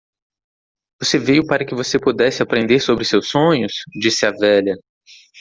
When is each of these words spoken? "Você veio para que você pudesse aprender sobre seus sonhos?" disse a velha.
"Você 0.99 1.19
veio 1.19 1.45
para 1.45 1.63
que 1.63 1.75
você 1.75 1.99
pudesse 1.99 2.41
aprender 2.41 2.79
sobre 2.79 3.05
seus 3.05 3.29
sonhos?" 3.29 3.83
disse 3.99 4.25
a 4.25 4.31
velha. 4.31 4.73